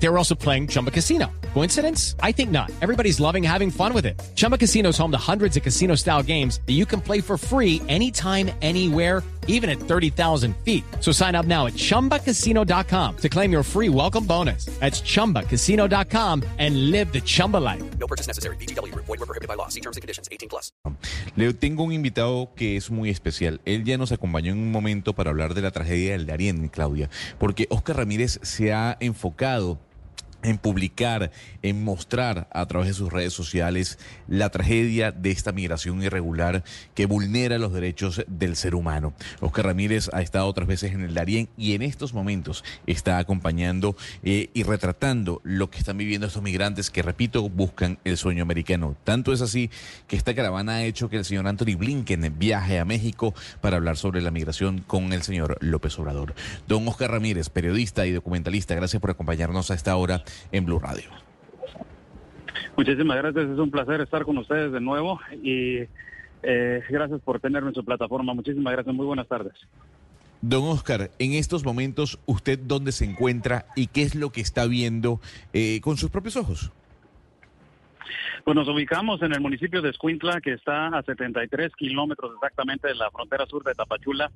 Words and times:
They 0.00 0.08
were 0.08 0.18
also 0.18 0.34
playing 0.34 0.68
Chumba 0.68 0.90
Casino. 0.90 1.26
Coincidence? 1.54 2.14
I 2.22 2.32
think 2.32 2.50
not. 2.50 2.70
Everybody's 2.80 3.18
loving 3.20 3.42
having 3.42 3.70
fun 3.70 3.92
with 3.92 4.06
it. 4.06 4.20
Chumba 4.36 4.56
Casino 4.56 4.90
is 4.90 4.98
home 4.98 5.10
to 5.10 5.18
hundreds 5.18 5.56
of 5.56 5.62
casino 5.62 5.96
style 5.96 6.22
games 6.22 6.60
that 6.66 6.74
you 6.74 6.86
can 6.86 7.00
play 7.00 7.20
for 7.20 7.36
free 7.36 7.82
anytime, 7.88 8.50
anywhere, 8.62 9.24
even 9.48 9.68
at 9.68 9.80
30,000 9.80 10.54
feet. 10.58 10.84
So 11.00 11.10
sign 11.10 11.34
up 11.34 11.46
now 11.46 11.66
at 11.66 11.72
chumbacasino.com 11.72 13.16
to 13.16 13.28
claim 13.28 13.50
your 13.50 13.64
free 13.64 13.88
welcome 13.88 14.24
bonus. 14.24 14.66
That's 14.78 15.00
chumbacasino.com 15.00 16.44
and 16.58 16.90
live 16.92 17.12
the 17.12 17.20
Chumba 17.22 17.56
life. 17.56 17.82
No 17.98 18.06
purchase 18.06 18.28
necessary. 18.28 18.56
BGW. 18.56 18.94
Void 18.94 19.08
were 19.08 19.26
prohibited 19.26 19.48
by 19.48 19.54
law. 19.54 19.68
See 19.68 19.80
terms 19.80 19.96
and 19.96 20.02
conditions. 20.02 20.28
18 20.30 20.48
plus. 20.48 20.70
Le 21.34 21.52
tengo 21.54 21.82
un 21.82 21.92
invitado 21.92 22.52
que 22.54 22.76
es 22.76 22.90
muy 22.90 23.10
especial. 23.10 23.60
Él 23.64 23.84
ya 23.84 23.96
nos 23.96 24.12
acompañó 24.12 24.52
en 24.52 24.58
un 24.58 24.70
momento 24.70 25.14
para 25.14 25.30
hablar 25.30 25.54
de 25.54 25.62
la 25.62 25.70
tragedia 25.70 26.12
del 26.12 26.26
Darién, 26.26 26.68
Claudia, 26.68 27.08
porque 27.38 27.66
Oscar 27.70 27.96
Ramírez 27.96 28.38
se 28.42 28.72
ha 28.72 28.96
enfocado 29.00 29.78
en 30.42 30.58
publicar, 30.58 31.30
en 31.62 31.82
mostrar 31.82 32.48
a 32.52 32.66
través 32.66 32.88
de 32.88 32.94
sus 32.94 33.12
redes 33.12 33.32
sociales 33.32 33.98
la 34.28 34.50
tragedia 34.50 35.10
de 35.10 35.30
esta 35.30 35.52
migración 35.52 36.02
irregular 36.02 36.64
que 36.94 37.06
vulnera 37.06 37.58
los 37.58 37.72
derechos 37.72 38.24
del 38.28 38.56
ser 38.56 38.74
humano. 38.74 39.14
Oscar 39.40 39.66
Ramírez 39.66 40.08
ha 40.12 40.22
estado 40.22 40.46
otras 40.46 40.68
veces 40.68 40.92
en 40.92 41.02
el 41.02 41.14
Darién 41.14 41.48
y 41.56 41.74
en 41.74 41.82
estos 41.82 42.14
momentos 42.14 42.64
está 42.86 43.18
acompañando 43.18 43.96
eh, 44.22 44.50
y 44.54 44.62
retratando 44.62 45.40
lo 45.44 45.70
que 45.70 45.78
están 45.78 45.98
viviendo 45.98 46.26
estos 46.26 46.42
migrantes 46.42 46.90
que, 46.90 47.02
repito, 47.02 47.48
buscan 47.48 47.98
el 48.04 48.16
sueño 48.16 48.42
americano. 48.42 48.96
Tanto 49.04 49.32
es 49.32 49.40
así 49.40 49.70
que 50.06 50.16
esta 50.16 50.34
caravana 50.34 50.76
ha 50.76 50.84
hecho 50.84 51.08
que 51.08 51.16
el 51.16 51.24
señor 51.24 51.46
Anthony 51.48 51.76
Blinken 51.76 52.38
viaje 52.38 52.78
a 52.78 52.84
México 52.84 53.34
para 53.60 53.76
hablar 53.76 53.96
sobre 53.96 54.20
la 54.20 54.30
migración 54.30 54.78
con 54.86 55.12
el 55.12 55.22
señor 55.22 55.58
López 55.60 55.98
Obrador. 55.98 56.34
Don 56.66 56.86
Oscar 56.86 57.10
Ramírez, 57.10 57.48
periodista 57.48 58.06
y 58.06 58.12
documentalista, 58.12 58.74
gracias 58.74 59.00
por 59.00 59.10
acompañarnos 59.10 59.70
a 59.70 59.74
esta 59.74 59.96
hora 59.96 60.24
en 60.52 60.64
Blue 60.64 60.78
Radio. 60.78 61.10
Muchísimas 62.76 63.16
gracias, 63.16 63.50
es 63.50 63.58
un 63.58 63.70
placer 63.70 64.00
estar 64.00 64.24
con 64.24 64.38
ustedes 64.38 64.72
de 64.72 64.80
nuevo 64.80 65.20
y 65.42 65.80
eh, 66.42 66.82
gracias 66.88 67.20
por 67.22 67.40
tenerme 67.40 67.68
en 67.70 67.74
su 67.74 67.84
plataforma. 67.84 68.34
Muchísimas 68.34 68.72
gracias, 68.72 68.94
muy 68.94 69.06
buenas 69.06 69.26
tardes. 69.26 69.54
Don 70.40 70.64
Oscar, 70.64 71.10
en 71.18 71.32
estos 71.32 71.64
momentos, 71.64 72.20
¿usted 72.26 72.58
dónde 72.58 72.92
se 72.92 73.04
encuentra 73.04 73.66
y 73.74 73.88
qué 73.88 74.02
es 74.02 74.14
lo 74.14 74.30
que 74.30 74.40
está 74.40 74.66
viendo 74.66 75.20
eh, 75.52 75.80
con 75.80 75.96
sus 75.96 76.10
propios 76.10 76.36
ojos? 76.36 76.70
Pues 78.44 78.54
nos 78.54 78.68
ubicamos 78.68 79.20
en 79.22 79.34
el 79.34 79.40
municipio 79.40 79.82
de 79.82 79.90
Escuintla, 79.90 80.40
que 80.40 80.52
está 80.52 80.86
a 80.86 81.02
73 81.02 81.74
kilómetros 81.74 82.32
exactamente 82.34 82.88
de 82.88 82.94
la 82.94 83.10
frontera 83.10 83.44
sur 83.46 83.64
de 83.64 83.74
Tapachula. 83.74 84.30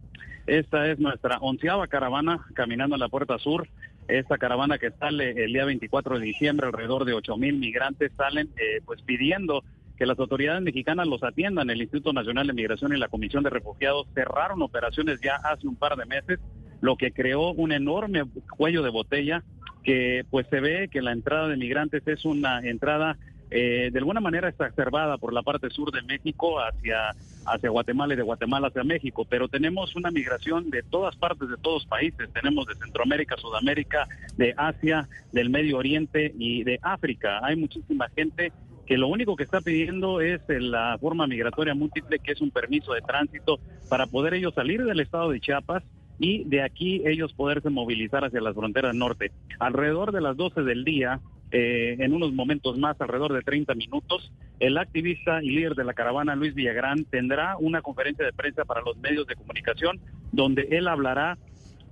Esta 0.46 0.88
es 0.90 0.98
nuestra 0.98 1.38
onceava 1.38 1.86
caravana 1.86 2.44
caminando 2.54 2.96
en 2.96 3.00
la 3.00 3.08
puerta 3.08 3.38
sur. 3.38 3.68
Esta 4.08 4.36
caravana 4.38 4.78
que 4.78 4.90
sale 4.90 5.44
el 5.44 5.52
día 5.52 5.64
24 5.64 6.18
de 6.18 6.24
diciembre, 6.24 6.66
alrededor 6.66 7.04
de 7.04 7.14
8 7.14 7.36
mil 7.36 7.58
migrantes 7.58 8.12
salen 8.16 8.48
eh, 8.56 8.80
pues 8.84 9.00
pidiendo 9.02 9.64
que 9.96 10.06
las 10.06 10.18
autoridades 10.18 10.62
mexicanas 10.62 11.06
los 11.06 11.22
atiendan. 11.22 11.70
El 11.70 11.80
Instituto 11.80 12.12
Nacional 12.12 12.46
de 12.46 12.52
Migración 12.52 12.92
y 12.92 12.98
la 12.98 13.08
Comisión 13.08 13.42
de 13.42 13.50
Refugiados 13.50 14.06
cerraron 14.14 14.62
operaciones 14.62 15.20
ya 15.22 15.36
hace 15.36 15.66
un 15.68 15.76
par 15.76 15.96
de 15.96 16.06
meses, 16.06 16.40
lo 16.80 16.96
que 16.96 17.12
creó 17.12 17.52
un 17.52 17.72
enorme 17.72 18.24
cuello 18.56 18.82
de 18.82 18.90
botella 18.90 19.44
que 19.82 20.24
pues 20.30 20.46
se 20.48 20.60
ve 20.60 20.88
que 20.88 21.02
la 21.02 21.12
entrada 21.12 21.48
de 21.48 21.56
migrantes 21.56 22.06
es 22.06 22.24
una 22.24 22.60
entrada 22.60 23.16
eh, 23.54 23.90
de 23.92 23.98
alguna 23.98 24.20
manera 24.20 24.48
exacerbada 24.48 25.18
por 25.18 25.34
la 25.34 25.42
parte 25.42 25.68
sur 25.68 25.92
de 25.92 26.00
México 26.00 26.58
hacia, 26.58 27.10
hacia 27.44 27.68
Guatemala 27.68 28.14
y 28.14 28.16
de 28.16 28.22
Guatemala 28.22 28.68
hacia 28.68 28.82
México, 28.82 29.26
pero 29.28 29.46
tenemos 29.46 29.94
una 29.94 30.10
migración 30.10 30.70
de 30.70 30.82
todas 30.82 31.16
partes, 31.16 31.50
de 31.50 31.58
todos 31.58 31.84
países, 31.84 32.32
tenemos 32.32 32.66
de 32.66 32.74
Centroamérica, 32.76 33.36
Sudamérica, 33.36 34.08
de 34.38 34.54
Asia, 34.56 35.06
del 35.32 35.50
Medio 35.50 35.76
Oriente 35.76 36.32
y 36.38 36.64
de 36.64 36.78
África. 36.80 37.40
Hay 37.42 37.56
muchísima 37.56 38.08
gente 38.16 38.52
que 38.86 38.96
lo 38.96 39.08
único 39.08 39.36
que 39.36 39.44
está 39.44 39.60
pidiendo 39.60 40.22
es 40.22 40.40
la 40.48 40.96
forma 40.98 41.26
migratoria 41.26 41.74
múltiple, 41.74 42.20
que 42.20 42.32
es 42.32 42.40
un 42.40 42.50
permiso 42.50 42.94
de 42.94 43.02
tránsito 43.02 43.60
para 43.90 44.06
poder 44.06 44.32
ellos 44.32 44.54
salir 44.54 44.82
del 44.82 45.00
estado 45.00 45.30
de 45.30 45.40
Chiapas 45.40 45.82
y 46.18 46.44
de 46.44 46.62
aquí 46.62 47.02
ellos 47.04 47.32
poderse 47.34 47.68
movilizar 47.68 48.24
hacia 48.24 48.40
las 48.40 48.54
fronteras 48.54 48.94
norte. 48.94 49.30
Alrededor 49.58 50.12
de 50.12 50.20
las 50.22 50.36
12 50.36 50.62
del 50.62 50.84
día, 50.84 51.20
eh, 51.52 51.96
en 51.98 52.14
unos 52.14 52.32
momentos 52.32 52.78
más, 52.78 53.00
alrededor 53.00 53.34
de 53.34 53.42
30 53.42 53.74
minutos, 53.74 54.32
el 54.58 54.78
activista 54.78 55.42
y 55.42 55.50
líder 55.50 55.74
de 55.74 55.84
la 55.84 55.92
caravana, 55.92 56.34
Luis 56.34 56.54
Villagrán, 56.54 57.04
tendrá 57.04 57.56
una 57.58 57.82
conferencia 57.82 58.24
de 58.24 58.32
prensa 58.32 58.64
para 58.64 58.80
los 58.80 58.96
medios 58.96 59.26
de 59.26 59.36
comunicación 59.36 60.00
donde 60.32 60.68
él 60.70 60.88
hablará 60.88 61.36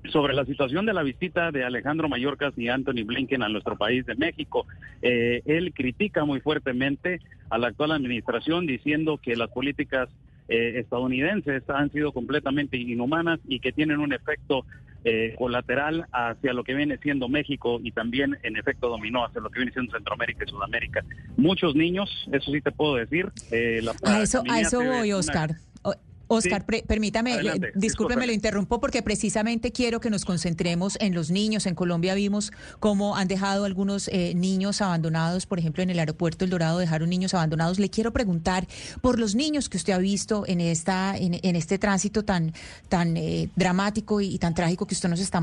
sobre 0.09 0.33
la 0.33 0.47
situación 0.47 0.87
de 0.87 0.95
la 0.95 1.03
visita 1.03 1.51
de 1.51 1.63
Alejandro 1.63 2.09
Mayorkas 2.09 2.57
y 2.57 2.69
Anthony 2.69 3.05
Blinken 3.05 3.43
a 3.43 3.49
nuestro 3.49 3.77
país 3.77 4.07
de 4.07 4.15
México. 4.15 4.67
Eh, 5.03 5.43
él 5.45 5.75
critica 5.75 6.25
muy 6.25 6.41
fuertemente 6.41 7.21
a 7.51 7.59
la 7.59 7.69
actual 7.69 7.93
administración 7.93 8.67
diciendo 8.67 9.19
que 9.23 9.37
las 9.37 9.51
políticas 9.51 10.09
eh, 10.51 10.81
estadounidenses 10.81 11.63
han 11.71 11.91
sido 11.93 12.13
completamente 12.13 12.77
inhumanas 12.77 13.39
y 13.47 13.61
que 13.61 13.73
tienen 13.73 14.01
un 14.01 14.13
efecto 14.13 14.67
eh, 15.05 15.35
colateral 15.39 16.07
hacia 16.13 16.53
lo 16.53 16.65
que 16.65 16.75
viene 16.75 16.99
siendo 16.99 17.29
México 17.29 17.79
y 17.83 17.93
también 17.93 18.37
en 18.43 18.57
efecto 18.57 18.89
dominó 18.89 19.25
hacia 19.25 19.41
lo 19.41 19.49
que 19.49 19.61
viene 19.61 19.73
siendo 19.73 19.93
Centroamérica 19.93 20.45
y 20.45 20.51
Sudamérica. 20.51 21.05
Muchos 21.37 21.75
niños, 21.75 22.11
eso 22.33 22.51
sí 22.51 22.61
te 22.61 22.73
puedo 22.73 22.97
decir. 22.97 23.31
Eh, 23.51 23.81
a 24.03 24.21
eso, 24.21 24.43
a 24.47 24.61
eso 24.61 24.85
voy, 24.85 25.13
Oscar. 25.13 25.57
Oscar, 26.33 26.65
permítame, 26.65 27.35
eh, 27.35 27.73
discúlpeme, 27.75 28.25
lo 28.25 28.33
interrumpo 28.33 28.79
porque 28.79 29.03
precisamente 29.03 29.73
quiero 29.73 30.01
que 30.01 30.11
nos 30.11 30.25
concentremos 30.25 30.97
en 31.01 31.13
los 31.13 31.33
niños. 31.33 31.67
En 31.67 31.75
Colombia 31.75 32.15
vimos 32.15 32.53
cómo 32.79 33.17
han 33.17 33.27
dejado 33.27 33.65
algunos 33.65 34.07
eh, 34.07 34.33
niños 34.37 34.81
abandonados, 34.81 35.47
por 35.47 35.59
ejemplo, 35.59 35.83
en 35.83 35.91
el 35.91 35.99
aeropuerto 35.99 36.45
El 36.45 36.53
Dorado 36.53 36.79
dejaron 36.79 37.11
niños 37.11 37.35
abandonados. 37.35 37.81
Le 37.81 37.91
quiero 37.91 38.13
preguntar 38.13 38.69
por 39.01 39.19
los 39.19 39.35
niños 39.35 39.69
que 39.69 39.77
usted 39.77 39.93
ha 39.93 39.99
visto 39.99 40.45
en 40.47 40.61
esta 40.61 41.17
en, 41.17 41.57
este 41.57 41.79
tránsito 41.79 42.25
tan 42.25 42.53
tan 42.89 43.17
eh, 43.17 43.51
dramático 43.57 44.21
y, 44.21 44.39
tan 44.39 44.55
trágico 44.55 44.87
que 44.87 44.95
usted 44.95 45.09
nos 45.09 45.19
está 45.19 45.43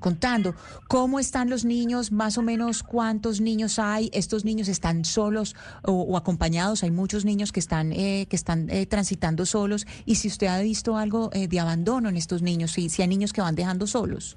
contando. 0.00 0.54
¿Cómo 0.88 1.18
están 1.20 1.48
los 1.48 1.64
niños? 1.64 2.12
Más 2.12 2.36
o 2.36 2.42
menos 2.42 2.82
cuántos 2.82 3.40
niños 3.40 3.78
hay. 3.78 4.10
Estos 4.12 4.44
niños 4.44 4.68
están 4.68 5.06
solos 5.06 5.56
o, 5.84 6.18
acompañados. 6.18 6.82
Hay 6.82 6.90
muchos 6.90 7.24
niños 7.24 7.50
que 7.50 7.60
están 7.60 7.92
que 7.92 8.26
están 8.30 8.68
transitando 8.90 9.46
solos 9.46 9.85
y 10.04 10.16
si 10.16 10.28
usted 10.28 10.46
ha 10.48 10.60
visto 10.60 10.96
algo 10.96 11.30
eh, 11.32 11.48
de 11.48 11.60
abandono 11.60 12.08
en 12.08 12.16
estos 12.16 12.42
niños, 12.42 12.72
si, 12.72 12.88
si 12.88 13.02
hay 13.02 13.08
niños 13.08 13.32
que 13.32 13.40
van 13.40 13.54
dejando 13.54 13.86
solos. 13.86 14.36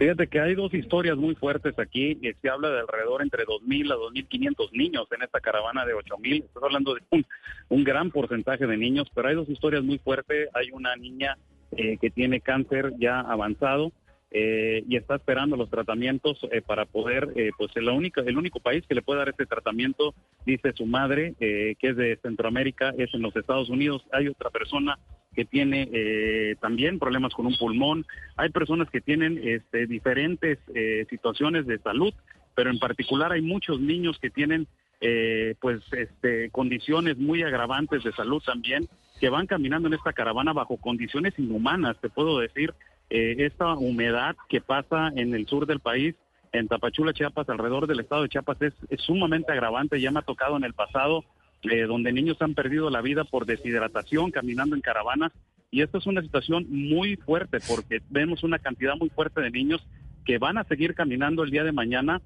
Fíjate 0.00 0.28
que 0.28 0.40
hay 0.40 0.54
dos 0.54 0.72
historias 0.72 1.18
muy 1.18 1.34
fuertes 1.34 1.78
aquí. 1.78 2.18
Se 2.40 2.48
habla 2.48 2.70
de 2.70 2.80
alrededor 2.80 3.20
entre 3.20 3.44
2.000 3.44 3.92
a 3.92 3.96
2.500 3.96 4.72
niños 4.72 5.06
en 5.14 5.22
esta 5.22 5.40
caravana 5.40 5.84
de 5.84 5.94
8.000. 5.94 6.44
Estás 6.44 6.62
hablando 6.62 6.94
de 6.94 7.02
un, 7.68 7.84
gran 7.84 8.10
porcentaje 8.10 8.66
de 8.66 8.78
niños, 8.78 9.08
pero 9.14 9.28
hay 9.28 9.34
dos 9.34 9.50
historias 9.50 9.84
muy 9.84 9.98
fuertes. 9.98 10.48
Hay 10.54 10.70
una 10.72 10.96
niña 10.96 11.36
eh, 11.72 11.98
que 11.98 12.08
tiene 12.08 12.40
cáncer 12.40 12.94
ya 12.98 13.20
avanzado 13.20 13.92
eh, 14.32 14.84
y 14.88 14.96
está 14.96 15.16
esperando 15.16 15.56
los 15.56 15.70
tratamientos 15.70 16.38
eh, 16.52 16.62
para 16.62 16.84
poder, 16.84 17.30
eh, 17.34 17.50
pues 17.58 17.72
el, 17.74 17.88
única, 17.88 18.20
el 18.20 18.38
único 18.38 18.60
país 18.60 18.84
que 18.86 18.94
le 18.94 19.02
puede 19.02 19.18
dar 19.18 19.30
este 19.30 19.44
tratamiento, 19.44 20.14
dice 20.46 20.72
su 20.72 20.86
madre, 20.86 21.34
que 21.38 21.76
es 21.80 21.96
de 21.96 22.16
Centroamérica, 22.22 22.94
es 22.96 23.12
en 23.12 23.22
los 23.22 23.34
Estados 23.34 23.68
Unidos. 23.68 24.04
Hay 24.12 24.28
otra 24.28 24.50
persona 24.50 24.98
que 25.34 25.44
tiene 25.44 26.56
también 26.60 26.98
problemas 26.98 27.34
con 27.34 27.46
un 27.46 27.56
pulmón. 27.56 28.04
Hay 28.36 28.50
personas 28.50 28.90
que 28.90 29.00
tienen 29.00 29.40
este, 29.42 29.86
diferentes 29.86 30.58
situaciones 31.08 31.66
de 31.66 31.78
salud, 31.78 32.12
pero 32.54 32.70
en 32.70 32.78
particular 32.78 33.32
hay 33.32 33.42
muchos 33.42 33.80
niños 33.80 34.18
que 34.18 34.30
tienen 34.30 34.66
pues 35.60 35.80
este, 35.92 36.50
condiciones 36.50 37.16
muy 37.16 37.42
agravantes 37.42 38.02
de 38.04 38.12
salud 38.12 38.42
también, 38.44 38.88
que 39.20 39.28
van 39.28 39.46
caminando 39.46 39.88
en 39.88 39.94
esta 39.94 40.12
caravana 40.12 40.52
bajo 40.52 40.76
condiciones 40.76 41.38
inhumanas, 41.38 42.00
te 42.00 42.08
puedo 42.08 42.38
decir, 42.38 42.74
eh, 43.10 43.34
esta 43.38 43.74
humedad 43.74 44.36
que 44.48 44.60
pasa 44.60 45.08
en 45.16 45.34
el 45.34 45.46
sur 45.46 45.66
del 45.66 45.80
país, 45.80 46.14
en 46.52 46.68
Tapachula, 46.68 47.12
Chiapas, 47.12 47.48
alrededor 47.48 47.88
del 47.88 48.00
estado 48.00 48.22
de 48.22 48.28
Chiapas, 48.28 48.58
es, 48.62 48.74
sumamente 49.00 49.52
agravante. 49.52 50.00
Ya 50.00 50.12
me 50.12 50.20
ha 50.20 50.22
tocado 50.22 50.56
en 50.56 50.64
el 50.64 50.74
pasado, 50.74 51.24
eh, 51.62 51.82
donde 51.82 52.12
niños 52.12 52.40
han 52.40 52.54
perdido 52.54 52.88
la 52.88 53.02
vida 53.02 53.24
por 53.24 53.46
deshidratación 53.46 54.30
caminando 54.30 54.76
en 54.76 54.82
caravanas. 54.82 55.32
Y 55.72 55.82
esta 55.82 55.98
es 55.98 56.06
una 56.06 56.22
situación 56.22 56.66
muy 56.68 57.16
fuerte 57.16 57.58
porque 57.66 58.00
vemos 58.10 58.42
una 58.42 58.58
cantidad 58.58 58.96
muy 58.96 59.08
fuerte 59.10 59.40
de 59.40 59.50
niños 59.50 59.84
que 60.24 60.38
van 60.38 60.58
a 60.58 60.64
seguir 60.64 60.94
caminando 60.94 61.42
el 61.42 61.50
día 61.50 61.64
de 61.64 61.72
mañana. 61.72 62.20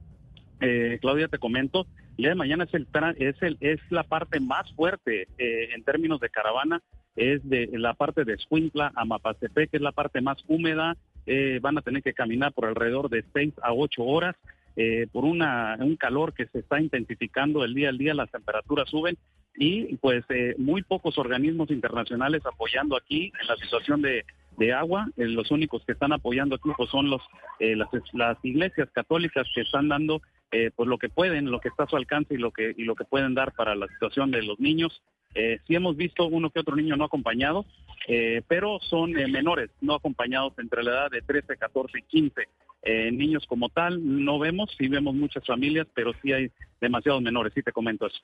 Eh, 0.61 0.99
Claudia, 1.01 1.29
te 1.29 1.39
comento, 1.39 1.87
el 2.11 2.17
día 2.17 2.29
de 2.31 2.35
mañana 2.35 2.65
es, 2.65 2.75
el, 2.75 2.87
es, 3.19 3.43
el, 3.43 3.57
es 3.61 3.81
la 3.91 4.03
parte 4.03 4.41
más 4.41 4.71
fuerte 4.73 5.29
en 5.39 5.83
términos 5.85 6.21
de 6.21 6.31
caravana 6.31 6.83
es 7.17 7.49
de 7.49 7.69
la 7.73 7.95
parte 7.95 8.25
de 8.25 8.35
Escuintla 8.35 8.93
a 8.95 9.05
Mapastepec, 9.05 9.71
que 9.71 9.77
es 9.77 9.83
la 9.83 9.93
parte 9.93 10.21
más 10.21 10.39
húmeda. 10.49 10.97
Eh, 11.27 11.59
van 11.63 11.79
a 11.79 11.83
tener 11.83 12.03
que 12.03 12.13
caminar 12.13 12.53
por 12.53 12.67
alrededor 12.67 13.09
de 13.09 13.25
6 13.33 13.55
a 13.63 13.73
8 13.73 14.03
horas. 14.03 14.37
Eh, 14.77 15.07
por 15.13 15.25
una, 15.25 15.77
un 15.79 15.95
calor 15.95 16.35
que 16.35 16.47
se 16.47 16.59
está 16.59 16.81
intensificando 16.81 17.65
el 17.65 17.75
día 17.75 17.91
al 17.91 17.99
día, 17.99 18.13
las 18.13 18.31
temperaturas 18.33 18.91
suben 18.91 19.17
y 19.57 19.95
pues 19.99 20.25
muy 20.59 20.83
pocos 20.83 21.17
organismos 21.17 21.71
internacionales 21.71 22.43
apoyando 22.45 22.97
aquí 22.97 23.33
en 23.41 23.47
la 23.47 23.57
situación 23.57 24.03
de, 24.03 24.25
agua. 24.73 25.07
los 25.17 25.53
únicos 25.53 25.85
que 25.85 25.93
están 25.93 26.13
apoyando 26.13 26.57
aquí 26.57 26.71
pues, 26.77 26.91
son 26.91 27.09
los 27.09 27.23
las, 27.61 27.89
las, 28.15 28.45
iglesias 28.45 28.89
católicas 28.93 29.47
que 29.55 29.61
están 29.61 29.89
dando 29.89 30.23
pues 30.51 30.89
lo 30.89 30.99
que 30.99 31.09
pueden, 31.09 31.53
lo 31.53 31.61
que 31.61 31.69
está 31.69 31.85
a 31.85 31.89
su 31.89 31.97
alcance 31.97 32.35
y 32.35 32.39
lo 32.39 32.51
que 32.51 32.75
y 32.77 32.83
lo 32.83 32.97
que 32.97 33.05
pueden 33.05 33.35
dar 33.35 33.53
para 33.53 33.77
la 33.77 33.87
situación 33.87 34.33
de 34.33 34.43
los 34.43 34.59
niños. 34.59 35.03
Eh, 35.35 35.59
sí 35.67 35.75
hemos 35.75 35.97
visto 35.97 36.27
uno 36.27 36.51
que 36.51 36.61
otro 36.61 36.77
niño 36.77 36.97
no 36.97 37.05
acompañado, 37.05 37.65
eh, 38.07 38.43
pero 38.47 38.79
son 38.81 39.19
eh, 39.19 39.27
menores, 39.29 39.71
no 39.81 39.95
acompañados 39.95 40.53
entre 40.59 40.83
la 40.83 40.91
edad 40.91 41.11
de 41.11 41.23
13, 41.23 41.57
14 41.57 41.99
y 41.99 42.03
15. 42.03 42.49
Eh, 42.83 43.11
niños 43.11 43.47
como 43.47 43.71
tal 43.71 43.99
no 44.25 44.39
vemos, 44.39 44.71
sí 44.77 44.89
vemos 44.89 45.15
muchas 45.15 45.45
familias, 45.47 45.87
pero 45.95 46.13
sí 46.21 46.33
hay 46.33 46.51
demasiados 46.81 47.23
menores, 47.23 47.53
sí 47.55 47.63
te 47.63 47.73
comento 47.73 48.07
eso. 48.07 48.21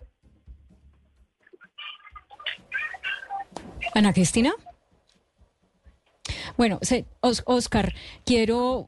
Ana 3.95 4.13
Cristina. 4.13 4.53
Bueno, 6.59 6.79
Oscar, 7.23 7.95
quiero 8.27 8.87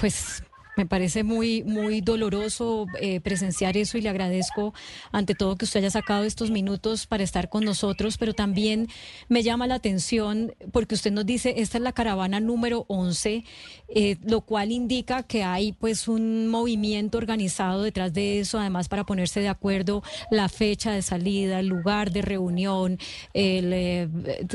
pues 0.00 0.42
me 0.80 0.86
parece 0.86 1.24
muy, 1.24 1.62
muy 1.62 2.00
doloroso 2.00 2.86
eh, 3.02 3.20
presenciar 3.20 3.76
eso 3.76 3.98
y 3.98 4.00
le 4.00 4.08
agradezco 4.08 4.72
ante 5.12 5.34
todo 5.34 5.56
que 5.56 5.66
usted 5.66 5.80
haya 5.80 5.90
sacado 5.90 6.24
estos 6.24 6.50
minutos 6.50 7.06
para 7.06 7.22
estar 7.22 7.50
con 7.50 7.66
nosotros, 7.66 8.16
pero 8.16 8.32
también 8.32 8.88
me 9.28 9.42
llama 9.42 9.66
la 9.66 9.74
atención 9.74 10.54
porque 10.72 10.94
usted 10.94 11.12
nos 11.12 11.26
dice, 11.26 11.52
esta 11.58 11.76
es 11.76 11.84
la 11.84 11.92
caravana 11.92 12.40
número 12.40 12.86
11, 12.88 13.44
eh, 13.88 14.16
lo 14.22 14.40
cual 14.40 14.72
indica 14.72 15.22
que 15.22 15.42
hay 15.42 15.72
pues 15.72 16.08
un 16.08 16.48
movimiento 16.48 17.18
organizado 17.18 17.82
detrás 17.82 18.14
de 18.14 18.40
eso, 18.40 18.58
además 18.58 18.88
para 18.88 19.04
ponerse 19.04 19.40
de 19.40 19.48
acuerdo 19.48 20.02
la 20.30 20.48
fecha 20.48 20.92
de 20.92 21.02
salida, 21.02 21.60
el 21.60 21.66
lugar 21.66 22.10
de 22.10 22.22
reunión, 22.22 22.98
el, 23.34 23.70
eh, 23.74 24.08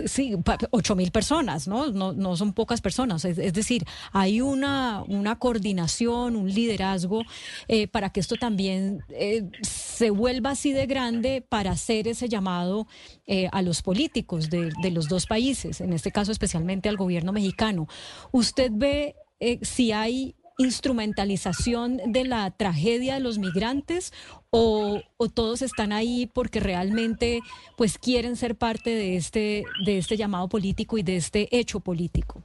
sí, 0.08 0.34
ocho 0.72 0.96
mil 0.96 1.12
personas, 1.12 1.68
¿no? 1.68 1.92
¿no? 1.92 2.14
No 2.14 2.36
son 2.36 2.54
pocas 2.54 2.82
personas, 2.82 3.26
es 3.26 3.54
decir, 3.54 3.86
hay 4.12 4.42
una, 4.42 5.04
una 5.08 5.38
coordinación 5.38 6.15
un 6.24 6.54
liderazgo, 6.54 7.24
eh, 7.68 7.88
para 7.88 8.10
que 8.10 8.20
esto 8.20 8.36
también 8.36 9.04
eh, 9.10 9.44
se 9.62 10.10
vuelva 10.10 10.52
así 10.52 10.74
de 10.74 10.86
grande 10.86 11.42
para 11.48 11.72
hacer 11.72 12.08
ese 12.08 12.30
llamado 12.30 12.88
eh, 13.28 13.50
a 13.52 13.62
los 13.62 13.82
políticos 13.82 14.50
de, 14.50 14.72
los 14.92 15.08
dos 15.08 15.26
países, 15.26 15.82
en 15.82 15.94
este 15.94 16.12
caso 16.12 16.32
especialmente 16.32 16.90
al 16.90 16.98
gobierno 16.98 17.32
mexicano. 17.32 17.88
¿Usted 18.32 18.72
ve 18.74 19.16
si 19.62 19.92
hay 19.92 20.36
instrumentalización 20.58 22.00
de 22.08 22.24
la 22.24 22.50
tragedia 22.52 23.16
de 23.16 23.20
los 23.20 23.38
migrantes 23.38 24.14
o, 24.50 25.02
o, 25.18 25.30
todos 25.30 25.62
están 25.62 25.92
ahí 25.92 26.28
porque 26.28 26.62
realmente 26.62 27.42
pues 27.76 27.98
quieren 27.98 28.38
ser 28.38 28.56
parte 28.56 28.90
de 28.92 29.18
este 29.18 29.66
de 29.84 29.98
este 29.98 30.16
llamado 30.16 30.48
político 30.48 30.98
y 30.98 31.04
de 31.04 31.18
este 31.18 31.50
hecho 31.52 31.82
político. 31.82 32.42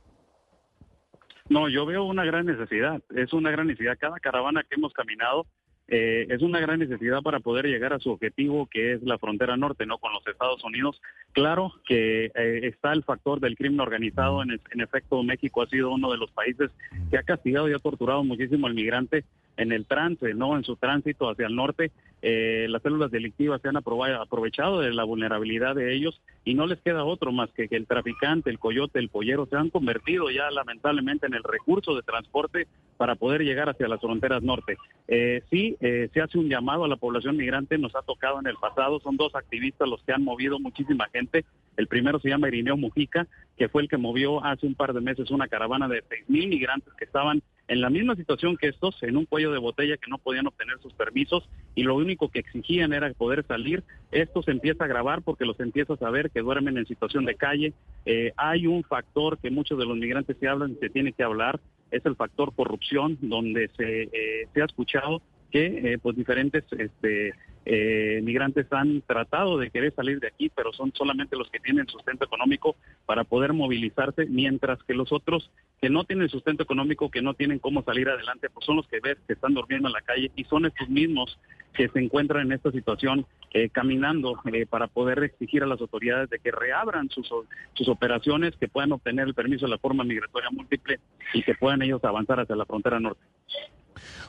No, 1.51 1.69
yo 1.69 1.85
veo 1.85 2.05
una 2.05 2.25
gran 2.25 2.47
necesidad, 2.47 3.03
es 3.13 3.33
una 3.33 3.51
gran 3.51 3.67
necesidad. 3.67 3.99
Cada 3.99 4.21
caravana 4.21 4.63
que 4.63 4.77
hemos 4.77 4.93
caminado 4.93 5.47
eh, 5.89 6.29
es 6.31 6.43
una 6.43 6.61
gran 6.61 6.79
necesidad 6.79 7.23
para 7.23 7.41
poder 7.41 7.67
llegar 7.67 7.93
a 7.93 7.99
su 7.99 8.11
objetivo, 8.11 8.69
que 8.71 8.93
es 8.93 9.03
la 9.03 9.19
frontera 9.19 9.57
norte, 9.57 9.85
no 9.85 9.99
con 9.99 10.13
los 10.13 10.25
Estados 10.29 10.63
Unidos. 10.63 11.03
Claro 11.33 11.73
que 11.85 12.27
eh, 12.27 12.61
está 12.63 12.93
el 12.93 13.03
factor 13.03 13.41
del 13.41 13.57
crimen 13.57 13.81
organizado. 13.81 14.45
En, 14.45 14.53
en, 14.53 14.81
efecto, 14.81 15.21
México 15.25 15.63
ha 15.63 15.67
sido 15.67 15.91
uno 15.91 16.13
de 16.13 16.19
los 16.19 16.31
países 16.31 16.71
que 17.11 17.19
ha 17.19 17.25
castigado 17.25 17.69
y 17.69 17.73
ha 17.73 17.81
torturado 17.81 18.23
muchísimo 18.23 18.69
al 18.69 18.75
migrante 18.75 19.25
en 19.61 19.73
el 19.73 19.85
trance, 19.85 20.33
no 20.35 20.57
en 20.57 20.65
su 20.65 20.77
tránsito 20.77 21.29
hacia 21.29 21.47
el 21.47 21.55
norte. 21.55 21.93
Eh, 22.23 22.67
las 22.69 22.83
células 22.83 23.11
delictivas 23.11 23.61
se 23.61 23.69
han 23.69 23.77
aprovechado 23.77 24.81
de 24.81 24.93
la 24.93 25.05
vulnerabilidad 25.05 25.75
de 25.75 25.95
ellos 25.95 26.21
y 26.45 26.55
no 26.55 26.67
les 26.67 26.81
queda 26.81 27.05
otro 27.05 27.33
más 27.33 27.51
que 27.51 27.69
que 27.69 27.77
el 27.77 27.87
traficante, 27.87 28.51
el 28.51 28.59
coyote, 28.59 28.99
el 28.99 29.09
pollero 29.09 29.47
se 29.47 29.57
han 29.57 29.71
convertido 29.71 30.31
ya 30.31 30.51
lamentablemente 30.51 31.27
en 31.27 31.35
el 31.35 31.43
recurso 31.43 31.95
de 31.95 32.03
transporte 32.03 32.67
para 32.97 33.15
poder 33.15 33.43
llegar 33.43 33.69
hacia 33.69 33.89
las 33.89 34.01
fronteras 34.01 34.43
norte. 34.43 34.77
Eh, 35.09 35.43
sí, 35.51 35.77
eh, 35.81 36.09
se 36.13 36.21
hace 36.21 36.39
un 36.39 36.49
llamado 36.49 36.85
a 36.85 36.89
la 36.89 36.97
población 36.97 37.37
migrante, 37.37 37.79
nos 37.79 37.95
ha 37.95 38.03
tocado 38.03 38.41
en 38.41 38.47
el 38.47 38.57
pasado, 38.57 39.01
son 39.01 39.17
dos 39.17 39.35
activistas 39.35 39.89
los 39.89 40.03
que 40.03 40.13
han 40.13 40.25
movido 40.25 40.59
muchísima 40.59 41.09
gente. 41.13 41.45
El 41.81 41.87
primero 41.87 42.21
se 42.21 42.29
llama 42.29 42.49
Irineo 42.49 42.77
Mujica, 42.77 43.27
que 43.57 43.71
fue 43.71 43.81
el 43.81 43.89
que 43.89 43.97
movió 43.97 44.45
hace 44.45 44.67
un 44.67 44.75
par 44.75 44.93
de 44.93 45.01
meses 45.01 45.31
una 45.31 45.49
caravana 45.49 45.89
de 45.89 46.05
seis 46.11 46.29
mil 46.29 46.47
migrantes 46.47 46.93
que 46.93 47.07
estaban 47.07 47.43
en 47.69 47.81
la 47.81 47.89
misma 47.89 48.17
situación 48.17 48.59
que 48.59 48.69
estos, 48.69 49.03
en 49.03 49.17
un 49.17 49.25
cuello 49.25 49.51
de 49.51 49.59
botella 49.59 49.97
que 49.97 50.11
no 50.11 50.19
podían 50.19 50.47
obtener 50.47 50.79
sus 50.83 50.93
permisos 50.93 51.49
y 51.75 51.85
lo 51.85 51.97
único 51.97 52.29
que 52.29 52.41
exigían 52.41 52.93
era 52.93 53.11
poder 53.15 53.47
salir. 53.47 53.83
Esto 54.13 54.43
se 54.43 54.51
empieza 54.51 54.85
a 54.85 54.89
grabar 54.89 55.23
porque 55.23 55.47
los 55.47 55.59
empieza 55.59 55.95
a 55.95 55.97
saber 55.97 56.31
que 56.31 56.41
duermen 56.41 56.77
en 56.77 56.85
situación 56.85 57.25
de 57.25 57.37
calle. 57.37 57.73
Eh, 58.05 58.33
hay 58.37 58.67
un 58.67 58.85
factor 58.85 59.39
que 59.39 59.51
muchos 59.51 59.79
de 59.79 59.87
los 59.87 59.97
migrantes 59.97 60.37
se 60.39 60.49
hablan 60.49 60.73
y 60.73 60.75
se 60.75 60.91
tiene 60.91 61.13
que 61.13 61.23
hablar, 61.23 61.61
es 61.91 62.05
el 62.05 62.15
factor 62.15 62.55
corrupción, 62.55 63.17
donde 63.23 63.71
se, 63.79 64.03
eh, 64.03 64.49
ha 64.61 64.65
escuchado 64.65 65.23
que 65.51 65.93
eh, 65.95 65.99
pues 65.99 66.15
diferentes 66.15 66.65
este, 66.77 67.33
eh, 67.67 68.21
migrantes 68.23 68.67
han 68.73 69.03
tratado 69.03 69.59
de 69.59 69.71
querer 69.71 69.95
salir 69.95 70.19
de 70.19 70.29
aquí, 70.29 70.51
pero 70.55 70.73
son 70.73 70.93
solamente 70.95 71.37
los 71.37 71.51
que 71.51 71.61
tienen 71.61 71.87
sustento 71.89 72.25
económico 72.25 72.77
para 73.07 73.25
poder 73.25 73.53
movilizarse, 73.53 74.27
mientras 74.27 74.83
que 74.85 74.95
los 74.95 75.13
otros 75.13 75.51
que 75.81 75.91
no 75.91 76.05
tienen 76.05 76.29
sustento 76.29 76.63
económico, 76.63 77.11
que 77.11 77.23
no 77.23 77.35
tienen 77.35 77.59
cómo 77.59 77.83
salir 77.83 78.09
adelante, 78.09 78.49
pues 78.51 78.65
son 78.65 78.77
los 78.77 78.89
que 78.89 79.01
ves 79.01 79.19
que 79.27 79.35
están 79.35 79.55
durmiendo 79.55 79.89
en 79.89 79.93
la 79.93 80.01
calle 80.03 80.31
y 80.37 80.45
son 80.45 80.67
estos 80.67 80.89
mismos 80.89 81.39
que 81.75 81.89
se 81.89 82.01
encuentran 82.01 82.47
en 82.47 82.53
esta 82.53 82.73
situación 82.73 83.27
eh, 83.53 83.69
caminando 83.69 84.41
eh, 84.53 84.67
para 84.67 84.87
poder 84.87 85.23
exigir 85.23 85.63
a 85.63 85.67
las 85.67 85.81
autoridades 85.81 86.31
de 86.31 86.39
que 86.39 86.51
reabran 86.51 87.09
sus, 87.11 87.29
sus 87.75 87.89
operaciones, 87.89 88.57
que 88.57 88.69
puedan 88.69 88.93
obtener 88.93 89.29
el 89.29 89.35
permiso 89.35 89.67
de 89.67 89.73
la 89.73 89.79
forma 89.79 90.05
migratoria 90.05 90.51
múltiple 90.51 90.99
y 91.35 91.43
que 91.43 91.55
puedan 91.55 91.83
ellos 91.83 92.03
avanzar 92.05 92.41
hacia 92.41 92.57
la 92.57 92.67
frontera 92.67 93.01
norte. 93.01 93.23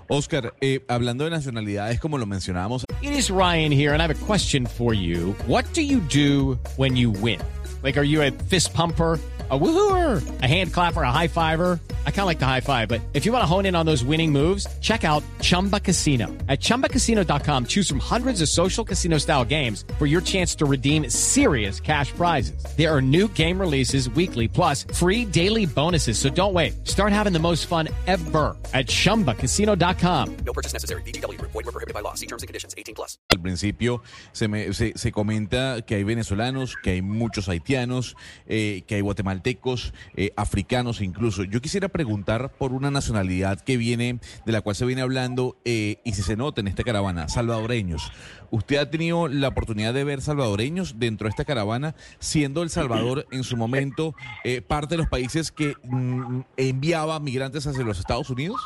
Oscar, 0.07 0.53
eh, 0.61 0.83
hablando 0.87 1.23
de 1.23 1.29
nacionalidades, 1.29 1.99
como 1.99 2.17
lo 2.17 2.25
mencionábamos. 2.25 2.83
It 3.01 3.13
is 3.13 3.29
Ryan 3.29 3.71
here, 3.71 3.93
and 3.93 4.01
I 4.01 4.07
have 4.07 4.11
a 4.11 4.25
question 4.25 4.65
for 4.65 4.93
you. 4.93 5.35
What 5.47 5.65
do 5.73 5.81
you 5.81 5.99
do 6.01 6.59
when 6.77 6.95
you 6.95 7.11
win? 7.11 7.39
Like, 7.83 7.97
are 7.97 8.05
you 8.05 8.21
a 8.21 8.31
fist 8.49 8.73
pumper? 8.73 9.19
a 9.51 9.59
woohooer, 9.59 10.23
a 10.41 10.47
hand 10.47 10.73
clapper, 10.73 11.03
a 11.03 11.11
high 11.11 11.27
fiver. 11.27 11.79
I 12.05 12.11
kind 12.11 12.21
of 12.21 12.27
like 12.27 12.39
the 12.39 12.45
high 12.45 12.61
five, 12.61 12.87
but 12.87 13.01
if 13.13 13.25
you 13.25 13.31
want 13.31 13.41
to 13.41 13.45
hone 13.47 13.65
in 13.65 13.75
on 13.75 13.85
those 13.85 14.03
winning 14.03 14.31
moves, 14.31 14.67
check 14.81 15.03
out 15.03 15.23
Chumba 15.41 15.79
Casino. 15.79 16.27
At 16.47 16.59
ChumbaCasino.com, 16.59 17.65
choose 17.65 17.89
from 17.89 17.99
hundreds 17.99 18.41
of 18.41 18.49
social 18.49 18.85
casino 18.85 19.17
style 19.17 19.43
games 19.43 19.83
for 19.97 20.05
your 20.05 20.21
chance 20.21 20.53
to 20.55 20.65
redeem 20.65 21.09
serious 21.09 21.79
cash 21.79 22.11
prizes. 22.11 22.63
There 22.77 22.93
are 22.93 23.01
new 23.01 23.27
game 23.29 23.59
releases 23.59 24.11
weekly, 24.11 24.47
plus 24.47 24.83
free 24.93 25.25
daily 25.25 25.65
bonuses. 25.65 26.19
So 26.19 26.29
don't 26.29 26.53
wait. 26.53 26.87
Start 26.87 27.11
having 27.11 27.33
the 27.33 27.39
most 27.39 27.65
fun 27.65 27.89
ever 28.05 28.55
at 28.73 28.85
ChumbaCasino.com. 28.85 30.37
No 30.45 30.53
purchase 30.53 30.73
necessary. 30.73 31.01
BGW. 31.01 31.41
Void 31.41 31.65
were 31.65 31.71
prohibited 31.71 31.95
by 31.95 32.01
law. 32.01 32.13
See 32.13 32.27
terms 32.27 32.43
and 32.43 32.47
conditions. 32.47 32.75
18 32.77 32.93
plus. 32.93 33.17
Al 33.29 33.41
principio 33.41 34.01
se, 34.33 34.47
me, 34.47 34.73
se, 34.73 34.93
se 34.95 35.11
comenta 35.11 35.81
que 35.85 35.95
hay 35.95 36.03
venezolanos, 36.03 36.75
que 36.81 36.91
hay 36.91 37.01
muchos 37.01 37.49
haitianos, 37.49 38.15
eh, 38.47 38.83
que 38.87 38.95
hay 38.95 39.01
guatemaltecos 39.01 39.93
eh, 40.15 40.31
africanos 40.35 41.01
incluso. 41.01 41.43
Yo 41.43 41.61
quisiera 41.61 41.90
preguntar 41.91 42.51
por 42.57 42.73
una 42.73 42.91
nacionalidad 42.91 43.61
que 43.61 43.77
viene, 43.77 44.19
de 44.45 44.51
la 44.51 44.61
cual 44.61 44.75
se 44.75 44.85
viene 44.85 45.01
hablando 45.01 45.57
eh, 45.65 45.97
y 46.03 46.13
si 46.13 46.21
se 46.21 46.35
nota 46.35 46.61
en 46.61 46.67
esta 46.67 46.83
caravana, 46.83 47.27
salvadoreños. 47.27 48.11
¿Usted 48.49 48.77
ha 48.77 48.89
tenido 48.89 49.27
la 49.27 49.49
oportunidad 49.49 49.93
de 49.93 50.03
ver 50.03 50.21
salvadoreños 50.21 50.99
dentro 50.99 51.25
de 51.25 51.29
esta 51.29 51.45
caravana, 51.45 51.95
siendo 52.19 52.63
El 52.63 52.69
Salvador 52.69 53.25
en 53.31 53.43
su 53.43 53.57
momento 53.57 54.13
eh, 54.43 54.61
parte 54.61 54.95
de 54.95 54.99
los 54.99 55.09
países 55.09 55.51
que 55.51 55.75
mm, 55.83 56.41
enviaba 56.57 57.19
migrantes 57.19 57.65
hacia 57.67 57.83
los 57.83 57.99
Estados 57.99 58.29
Unidos? 58.29 58.61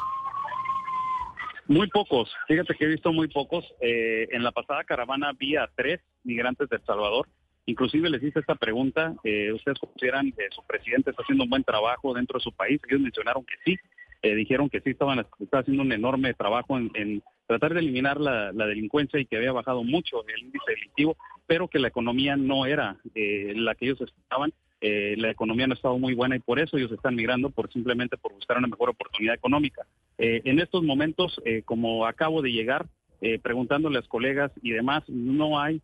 Muy 1.68 1.88
pocos, 1.90 2.32
fíjate 2.48 2.76
que 2.76 2.86
he 2.86 2.88
visto 2.88 3.12
muy 3.12 3.28
pocos. 3.28 3.66
en 3.82 4.44
la 4.44 4.52
pasada 4.52 4.84
caravana 4.84 5.30
había 5.30 5.68
tres 5.76 6.00
migrantes 6.24 6.70
de 6.70 6.76
El 6.76 6.86
Salvador 6.86 7.28
Inclusive 7.68 8.10
les 8.10 8.22
hice 8.22 8.40
esta 8.40 8.56
pregunta, 8.56 9.16
eh, 9.24 9.52
¿ustedes 9.52 9.80
consideran 9.80 10.32
que 10.32 10.50
su 10.52 10.62
presidente 10.68 11.10
está 11.10 11.24
haciendo 11.24 11.46
un 11.46 11.50
buen 11.50 11.64
trabajo 11.64 12.14
dentro 12.14 12.38
de 12.38 12.44
su 12.44 12.52
país? 12.52 12.80
Ellos 12.88 13.02
mencionaron 13.02 13.44
que 13.44 13.56
sí, 13.66 13.78
eh, 14.22 14.36
dijeron 14.36 14.70
que 14.70 14.82
sí 14.82 14.92
estaban 14.92 15.26
estaba 15.40 15.62
haciendo 15.62 15.82
un 15.82 15.92
enorme 15.92 16.34
trabajo 16.36 16.78
en, 16.78 17.24
tratar 17.48 17.74
de 17.74 17.80
eliminar 17.80 18.20
la, 18.20 18.52
delincuencia 18.52 19.20
y 19.20 19.26
que 19.26 19.38
había 19.38 19.52
bajado 19.52 19.84
mucho 19.84 20.24
el 20.28 20.46
índice 20.46 20.72
delictivo, 20.72 21.18
pero 21.48 21.68
que 21.68 21.80
la 21.80 21.88
economía 21.88 22.36
no 22.36 22.68
era 22.68 22.98
eh, 23.16 23.54
la 23.56 23.74
que 23.74 23.86
ellos 23.86 24.02
esperaban. 24.02 24.54
la 24.82 25.32
economía 25.32 25.66
no 25.66 25.74
estaba 25.74 25.98
muy 25.98 26.14
buena 26.14 26.36
y 26.36 26.40
por 26.40 26.60
eso 26.60 26.78
ellos 26.78 26.92
están 26.92 27.16
migrando, 27.16 27.50
por 27.50 27.72
simplemente 27.72 28.18
por 28.18 28.34
buscar 28.34 28.58
una 28.60 28.68
mejor 28.68 28.90
oportunidad 28.90 29.34
económica. 29.34 29.82
en 30.20 30.60
estos 30.60 30.84
momentos, 30.84 31.42
como 31.66 32.06
acabo 32.06 32.44
de 32.44 32.52
llegar, 32.52 32.86
preguntándole 33.42 33.98
a 33.98 34.02
los 34.02 34.10
colegas 34.10 34.52
y 34.62 34.72
demás, 34.72 35.04
no 35.08 35.60
hay 35.60 35.82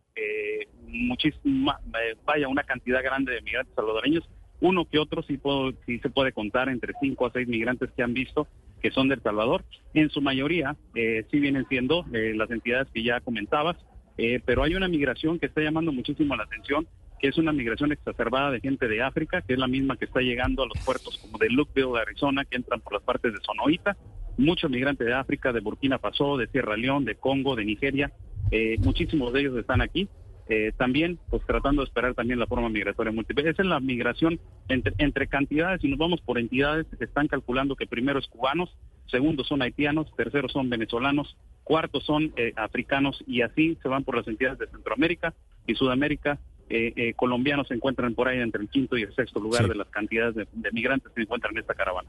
muchísima, 0.92 1.80
eh, 2.00 2.16
vaya, 2.24 2.48
una 2.48 2.62
cantidad 2.62 3.02
grande 3.02 3.32
de 3.32 3.42
migrantes 3.42 3.74
salvadoreños. 3.74 4.28
Uno 4.60 4.84
que 4.84 4.98
otro 4.98 5.22
sí, 5.22 5.38
puedo, 5.38 5.72
se 5.86 6.10
puede 6.10 6.32
contar 6.32 6.68
entre 6.68 6.92
cinco 7.00 7.26
a 7.26 7.32
seis 7.32 7.48
migrantes 7.48 7.90
que 7.96 8.02
han 8.02 8.14
visto 8.14 8.46
que 8.82 8.90
son 8.90 9.08
del 9.08 9.22
Salvador. 9.22 9.64
En 9.94 10.10
su 10.10 10.20
mayoría, 10.20 10.76
eh, 10.94 11.24
sí 11.30 11.38
vienen 11.38 11.66
siendo 11.68 12.04
eh, 12.12 12.34
las 12.36 12.50
entidades 12.50 12.88
que 12.92 13.02
ya 13.02 13.20
comentabas, 13.20 13.76
eh, 14.18 14.40
pero 14.44 14.62
hay 14.64 14.74
una 14.74 14.88
migración 14.88 15.38
que 15.38 15.46
está 15.46 15.60
llamando 15.62 15.92
muchísimo 15.92 16.36
la 16.36 16.42
atención, 16.42 16.86
que 17.20 17.28
es 17.28 17.38
una 17.38 17.52
migración 17.52 17.92
exacerbada 17.92 18.50
de 18.50 18.60
gente 18.60 18.88
de 18.88 19.00
África, 19.00 19.40
que 19.42 19.52
es 19.52 19.58
la 19.58 19.68
misma 19.68 19.96
que 19.96 20.04
está 20.04 20.20
llegando 20.20 20.64
a 20.64 20.66
los 20.66 20.84
puertos 20.84 21.16
como 21.18 21.38
de 21.38 21.48
Lukeville, 21.48 22.00
Arizona, 22.00 22.44
que 22.44 22.56
entran 22.56 22.80
por 22.80 22.94
las 22.94 23.02
partes 23.02 23.32
de 23.32 23.38
Sonoita, 23.40 23.96
muchos 24.36 24.68
migrantes 24.70 25.06
de 25.06 25.14
África, 25.14 25.52
de 25.52 25.60
Burkina 25.60 26.00
Faso, 26.00 26.36
de 26.36 26.48
Sierra 26.48 26.76
León, 26.76 27.04
de 27.04 27.14
Congo, 27.14 27.54
de 27.54 27.64
Nigeria, 27.64 28.10
eh, 28.50 28.76
muchísimos 28.80 29.32
de 29.32 29.40
ellos 29.40 29.56
están 29.56 29.80
aquí. 29.80 30.08
Eh, 30.54 30.70
también, 30.76 31.18
pues 31.30 31.42
tratando 31.46 31.80
de 31.80 31.86
esperar 31.86 32.12
también 32.12 32.38
la 32.38 32.46
forma 32.46 32.68
migratoria 32.68 33.10
múltiple. 33.10 33.48
Esa 33.48 33.62
es 33.62 33.68
la 33.68 33.80
migración 33.80 34.38
entre, 34.68 34.92
entre 34.98 35.26
cantidades, 35.26 35.82
y 35.82 35.88
nos 35.88 35.98
vamos 35.98 36.20
por 36.20 36.38
entidades, 36.38 36.86
están 37.00 37.26
calculando 37.26 37.74
que 37.74 37.86
primero 37.86 38.18
es 38.18 38.26
cubanos, 38.26 38.68
segundo 39.06 39.44
son 39.44 39.62
haitianos, 39.62 40.14
tercero 40.14 40.50
son 40.50 40.68
venezolanos, 40.68 41.38
cuarto 41.64 42.02
son 42.02 42.34
eh, 42.36 42.52
africanos 42.56 43.24
y 43.26 43.40
así 43.40 43.78
se 43.80 43.88
van 43.88 44.04
por 44.04 44.14
las 44.14 44.28
entidades 44.28 44.58
de 44.58 44.66
Centroamérica 44.66 45.32
y 45.66 45.74
Sudamérica 45.74 46.38
eh, 46.74 46.92
eh, 46.96 47.12
colombianos 47.14 47.68
se 47.68 47.74
encuentran 47.74 48.14
por 48.14 48.28
ahí 48.28 48.40
entre 48.40 48.62
el 48.62 48.68
quinto 48.70 48.96
y 48.96 49.02
el 49.02 49.14
sexto 49.14 49.40
lugar 49.40 49.68
de 49.68 49.74
las 49.74 49.88
cantidades 49.88 50.34
de, 50.34 50.46
migrantes 50.72 51.10
que 51.10 51.16
se 51.16 51.20
encuentran 51.22 51.52
en 51.52 51.60
esta 51.60 51.74
caravana. 51.74 52.08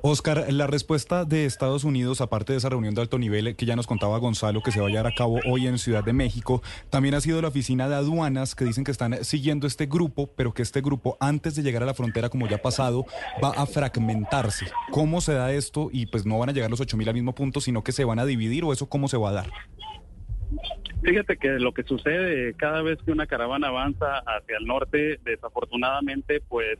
Oscar, 0.00 0.52
la 0.52 0.66
respuesta 0.66 1.24
de 1.24 1.44
Estados 1.44 1.84
Unidos, 1.84 2.20
aparte 2.20 2.52
de 2.52 2.58
esa 2.58 2.68
reunión 2.68 2.96
de 2.96 3.00
alto 3.00 3.16
nivel 3.20 3.54
que 3.54 3.64
ya 3.64 3.76
nos 3.76 3.86
contaba 3.86 4.18
Gonzalo, 4.18 4.60
que 4.60 4.72
se 4.72 4.80
va 4.80 4.88
a 4.88 4.90
llevar 4.90 5.06
a 5.06 5.14
cabo 5.14 5.38
hoy 5.48 5.68
en 5.68 5.78
Ciudad 5.78 6.02
de 6.02 6.12
México, 6.12 6.62
también 6.90 7.14
ha 7.14 7.20
sido 7.20 7.40
la 7.40 7.48
oficina 7.48 7.88
de 7.88 7.94
aduanas 7.94 8.56
que 8.56 8.64
dicen 8.64 8.82
que 8.82 8.90
están 8.90 9.24
siguiendo 9.24 9.68
este 9.68 9.86
grupo, 9.86 10.32
pero 10.34 10.52
que 10.52 10.62
este 10.62 10.80
grupo, 10.80 11.16
antes 11.20 11.54
de 11.54 11.62
llegar 11.62 11.84
a 11.84 11.86
la 11.86 11.94
frontera, 11.94 12.28
como 12.28 12.48
ya 12.48 12.56
ha 12.56 12.62
pasado, 12.62 13.06
va 13.42 13.50
a 13.50 13.66
fragmentarse. 13.66 14.66
¿Cómo 14.90 15.20
se 15.20 15.34
da 15.34 15.52
esto? 15.52 15.90
Y 15.92 16.06
pues 16.06 16.26
no 16.26 16.40
van 16.40 16.48
a 16.48 16.52
llegar 16.52 16.70
los 16.70 16.80
8 16.80 16.96
mil 16.96 17.08
al 17.08 17.14
mismo 17.14 17.36
punto, 17.36 17.60
sino 17.60 17.84
que 17.84 17.92
se 17.92 18.04
van 18.04 18.18
a 18.18 18.26
dividir, 18.26 18.64
o 18.64 18.72
eso 18.72 18.88
cómo 18.88 19.06
se 19.06 19.16
va 19.16 19.30
a 19.30 19.32
dar? 19.32 19.50
Fíjate 21.02 21.36
que 21.36 21.48
lo 21.58 21.72
que 21.72 21.82
sucede 21.82 22.54
cada 22.54 22.82
vez 22.82 22.98
que 23.04 23.12
una 23.12 23.26
caravana 23.26 23.68
avanza 23.68 24.18
hacia 24.18 24.56
el 24.58 24.66
norte, 24.66 25.18
desafortunadamente, 25.24 26.40
pues 26.40 26.78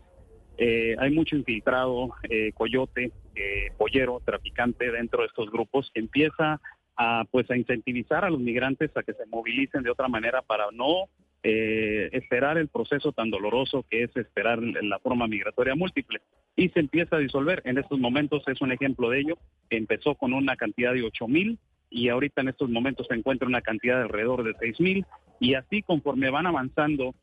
eh, 0.58 0.94
hay 0.98 1.10
mucho 1.10 1.36
infiltrado, 1.36 2.14
eh, 2.28 2.52
coyote, 2.52 3.10
eh, 3.34 3.72
pollero, 3.76 4.20
traficante 4.24 4.90
dentro 4.90 5.22
de 5.22 5.26
estos 5.26 5.50
grupos 5.50 5.90
que 5.92 6.00
empieza 6.00 6.60
a 6.96 7.24
pues 7.30 7.50
a 7.50 7.56
incentivizar 7.56 8.24
a 8.24 8.30
los 8.30 8.38
migrantes 8.38 8.94
a 8.96 9.02
que 9.02 9.14
se 9.14 9.26
movilicen 9.26 9.82
de 9.82 9.90
otra 9.90 10.08
manera 10.08 10.42
para 10.42 10.66
no 10.72 11.08
esperar 11.44 12.56
el 12.56 12.68
proceso 12.68 13.10
tan 13.10 13.28
doloroso 13.28 13.84
que 13.90 14.04
es 14.04 14.16
esperar 14.16 14.60
la 14.62 15.00
forma 15.00 15.26
migratoria 15.26 15.74
múltiple 15.74 16.20
y 16.54 16.68
se 16.68 16.78
empieza 16.78 17.16
a 17.16 17.18
disolver. 17.18 17.62
En 17.64 17.78
estos 17.78 17.98
momentos 17.98 18.44
es 18.46 18.60
un 18.60 18.70
ejemplo 18.70 19.10
de 19.10 19.22
ello. 19.22 19.38
Empezó 19.68 20.14
con 20.14 20.34
una 20.34 20.54
cantidad 20.54 20.92
de 20.92 21.02
ocho 21.02 21.26
mil 21.26 21.58
y 21.92 22.08
ahorita 22.08 22.40
en 22.40 22.48
estos 22.48 22.70
momentos 22.70 23.06
se 23.06 23.14
encuentra 23.14 23.46
una 23.46 23.60
cantidad 23.60 23.98
de 23.98 24.04
alrededor 24.04 24.44
de 24.44 24.54
seis 24.58 24.80
mil 24.80 25.04
y 25.38 25.54
así 25.54 25.82
conforme 25.82 26.30
van 26.30 26.46
avanzando 26.46 27.14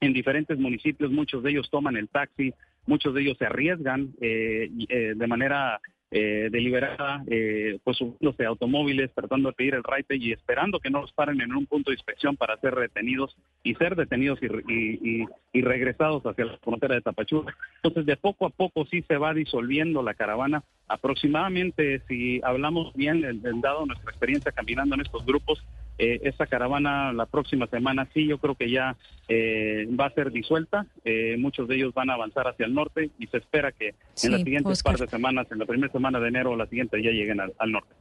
en 0.00 0.12
diferentes 0.12 0.58
municipios, 0.58 1.10
muchos 1.10 1.42
de 1.42 1.50
ellos 1.50 1.68
toman 1.70 1.96
el 1.96 2.08
taxi, 2.08 2.54
muchos 2.86 3.14
de 3.14 3.22
ellos 3.22 3.36
se 3.38 3.46
arriesgan 3.46 4.14
eh, 4.20 4.70
eh, 4.88 5.14
de 5.16 5.26
manera 5.26 5.80
eh, 6.10 6.48
deliberada, 6.50 7.22
eh, 7.26 7.78
pues 7.84 7.98
subiéndose 7.98 8.46
automóviles, 8.46 9.10
tratando 9.14 9.50
de 9.50 9.54
pedir 9.54 9.74
el 9.74 9.84
raite 9.84 10.16
y 10.16 10.32
esperando 10.32 10.80
que 10.80 10.88
no 10.88 11.02
los 11.02 11.12
paren 11.12 11.40
en 11.42 11.54
un 11.54 11.66
punto 11.66 11.90
de 11.90 11.96
inspección 11.96 12.34
para 12.34 12.56
ser 12.60 12.74
retenidos 12.74 13.36
y 13.62 13.74
ser 13.74 13.94
detenidos 13.94 14.38
y, 14.42 15.26
y, 15.52 15.60
regresados 15.60 16.24
hacia 16.24 16.46
la 16.46 16.56
frontera 16.58 16.94
de 16.94 17.02
Tapachula. 17.02 17.54
Entonces, 17.82 18.06
de 18.06 18.16
poco 18.16 18.46
a 18.46 18.50
poco 18.50 18.86
sí 18.86 19.02
se 19.02 19.18
va 19.18 19.34
disolviendo 19.34 20.02
la 20.02 20.14
caravana. 20.14 20.62
Aproximadamente, 20.86 22.00
si 22.08 22.40
hablamos 22.42 22.94
bien, 22.94 23.42
dado 23.60 23.84
nuestra 23.84 24.10
experiencia 24.10 24.52
caminando 24.52 24.94
en 24.94 25.02
estos 25.02 25.26
grupos, 25.26 25.62
eh, 25.98 26.20
esta 26.22 26.46
caravana 26.46 27.12
la 27.12 27.26
próxima 27.26 27.66
semana 27.66 28.08
sí, 28.14 28.26
yo 28.26 28.38
creo 28.38 28.54
que 28.54 28.70
ya 28.70 28.96
eh, 29.28 29.86
va 29.98 30.06
a 30.06 30.14
ser 30.14 30.30
disuelta. 30.30 30.86
Eh, 31.04 31.36
muchos 31.38 31.68
de 31.68 31.76
ellos 31.76 31.92
van 31.92 32.10
a 32.10 32.14
avanzar 32.14 32.46
hacia 32.46 32.66
el 32.66 32.74
norte 32.74 33.10
y 33.18 33.26
se 33.26 33.38
espera 33.38 33.72
que 33.72 33.94
en 34.22 34.32
las 34.32 34.42
siguientes 34.42 34.82
par 34.82 34.96
de 34.96 35.08
semanas, 35.08 35.46
en 35.50 35.58
la 35.58 35.66
primera 35.66 35.92
semana 35.92 36.20
de 36.20 36.28
enero 36.28 36.52
o 36.52 36.56
la 36.56 36.66
siguiente, 36.66 37.02
ya 37.02 37.10
lleguen 37.10 37.40
al 37.40 37.72
norte. 37.72 37.94